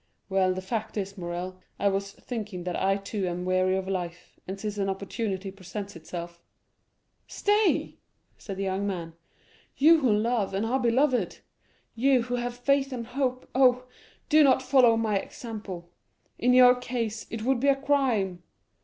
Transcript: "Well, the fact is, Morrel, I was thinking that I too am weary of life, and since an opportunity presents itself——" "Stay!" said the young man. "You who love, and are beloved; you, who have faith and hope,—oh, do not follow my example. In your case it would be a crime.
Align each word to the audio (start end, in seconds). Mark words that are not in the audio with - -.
"Well, 0.29 0.55
the 0.55 0.63
fact 0.63 0.97
is, 0.97 1.15
Morrel, 1.15 1.59
I 1.77 1.87
was 1.87 2.13
thinking 2.13 2.63
that 2.63 2.75
I 2.75 2.97
too 2.97 3.27
am 3.27 3.45
weary 3.45 3.77
of 3.77 3.87
life, 3.87 4.39
and 4.47 4.59
since 4.59 4.79
an 4.79 4.89
opportunity 4.89 5.51
presents 5.51 5.95
itself——" 5.95 6.41
"Stay!" 7.27 7.99
said 8.35 8.57
the 8.57 8.63
young 8.63 8.87
man. 8.87 9.13
"You 9.77 9.99
who 9.99 10.11
love, 10.11 10.55
and 10.55 10.65
are 10.65 10.79
beloved; 10.79 11.41
you, 11.93 12.23
who 12.23 12.37
have 12.37 12.57
faith 12.57 12.91
and 12.91 13.05
hope,—oh, 13.05 13.83
do 14.27 14.43
not 14.43 14.63
follow 14.63 14.97
my 14.97 15.19
example. 15.19 15.91
In 16.39 16.55
your 16.55 16.73
case 16.73 17.27
it 17.29 17.43
would 17.43 17.59
be 17.59 17.67
a 17.69 17.75
crime. 17.75 18.41